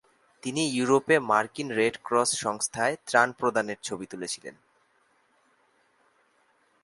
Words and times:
তিনি 0.43 0.63
ইউরোপে 0.69 1.15
মার্কিন 1.29 1.69
রেড 1.71 1.95
ক্রস 2.03 2.29
সংস্থায় 2.35 2.95
ত্রাণ 3.07 3.29
প্রদানের 3.31 3.79
ছবি 3.83 4.05
তুলেছিলেন। 4.05 4.55